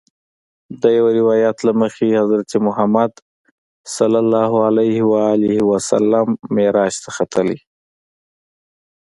د 0.81 0.83
یوه 0.97 1.11
روایت 1.19 1.57
له 1.67 1.73
مخې 1.81 2.19
حضرت 2.21 2.49
محمد 2.67 3.11
صلی 3.95 4.19
الله 4.23 4.51
علیه 4.67 5.61
وسلم 5.71 6.27
معراج 6.55 6.93
ته 7.03 7.09
ختلی. 7.17 7.57